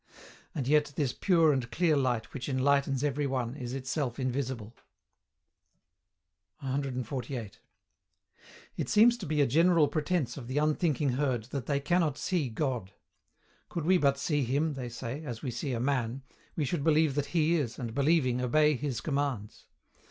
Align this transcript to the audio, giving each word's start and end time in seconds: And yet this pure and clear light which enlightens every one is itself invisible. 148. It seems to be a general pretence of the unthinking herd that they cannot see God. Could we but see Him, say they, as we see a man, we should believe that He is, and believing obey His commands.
And 0.55 0.67
yet 0.67 0.93
this 0.95 1.13
pure 1.13 1.53
and 1.53 1.69
clear 1.69 1.95
light 1.95 2.33
which 2.33 2.49
enlightens 2.49 3.03
every 3.03 3.27
one 3.27 3.55
is 3.55 3.75
itself 3.75 4.17
invisible. 4.19 4.73
148. 6.61 7.59
It 8.77 8.89
seems 8.89 9.15
to 9.19 9.27
be 9.27 9.41
a 9.41 9.45
general 9.45 9.87
pretence 9.87 10.37
of 10.37 10.47
the 10.47 10.57
unthinking 10.57 11.09
herd 11.09 11.43
that 11.51 11.67
they 11.67 11.79
cannot 11.79 12.17
see 12.17 12.49
God. 12.49 12.93
Could 13.69 13.85
we 13.85 13.99
but 13.99 14.17
see 14.17 14.43
Him, 14.43 14.73
say 14.89 15.19
they, 15.19 15.23
as 15.23 15.43
we 15.43 15.51
see 15.51 15.71
a 15.71 15.79
man, 15.79 16.23
we 16.55 16.65
should 16.65 16.83
believe 16.83 17.13
that 17.13 17.27
He 17.37 17.53
is, 17.57 17.77
and 17.77 17.93
believing 17.93 18.41
obey 18.41 18.73
His 18.73 19.01
commands. 19.01 19.67